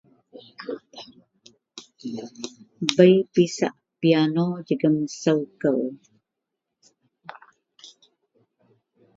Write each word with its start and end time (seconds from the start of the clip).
bei 2.95 3.13
pisak 3.33 3.75
piano 3.99 4.45
jegum 4.67 4.97
sou 5.21 5.41
kou 5.61 5.83